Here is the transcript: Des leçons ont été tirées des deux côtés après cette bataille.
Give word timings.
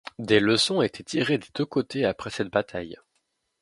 Des 0.17 0.39
leçons 0.39 0.77
ont 0.77 0.81
été 0.81 1.03
tirées 1.03 1.37
des 1.37 1.45
deux 1.53 1.65
côtés 1.67 2.05
après 2.05 2.31
cette 2.31 2.49
bataille. 2.49 2.97